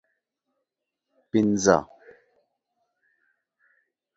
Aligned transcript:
پنځه 1.31 1.77